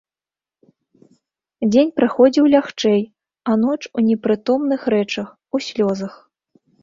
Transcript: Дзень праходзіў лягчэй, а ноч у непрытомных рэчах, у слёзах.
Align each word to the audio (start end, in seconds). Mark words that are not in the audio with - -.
Дзень 1.73 1.91
праходзіў 1.99 2.45
лягчэй, 2.55 3.01
а 3.53 3.59
ноч 3.65 3.79
у 3.97 4.05
непрытомных 4.09 4.81
рэчах, 4.95 5.27
у 5.59 5.61
слёзах. 5.67 6.13